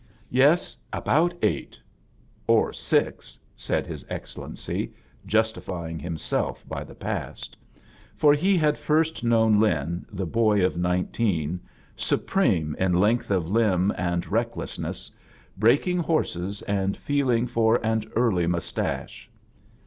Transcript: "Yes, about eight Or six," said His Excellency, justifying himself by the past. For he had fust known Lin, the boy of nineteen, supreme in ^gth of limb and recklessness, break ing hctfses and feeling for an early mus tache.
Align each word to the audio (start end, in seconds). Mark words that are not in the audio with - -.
"Yes, 0.31 0.75
about 0.91 1.35
eight 1.43 1.79
Or 2.47 2.73
six," 2.73 3.37
said 3.55 3.85
His 3.85 4.03
Excellency, 4.09 4.93
justifying 5.27 5.99
himself 5.99 6.67
by 6.67 6.83
the 6.83 6.95
past. 6.95 7.55
For 8.15 8.33
he 8.33 8.57
had 8.57 8.79
fust 8.79 9.23
known 9.23 9.59
Lin, 9.59 10.07
the 10.11 10.25
boy 10.25 10.65
of 10.65 10.75
nineteen, 10.75 11.59
supreme 11.95 12.75
in 12.79 12.93
^gth 12.93 13.29
of 13.29 13.51
limb 13.51 13.93
and 13.95 14.25
recklessness, 14.25 15.11
break 15.55 15.85
ing 15.85 16.03
hctfses 16.03 16.63
and 16.67 16.97
feeling 16.97 17.45
for 17.45 17.75
an 17.85 18.01
early 18.15 18.47
mus 18.47 18.71
tache. 18.71 19.29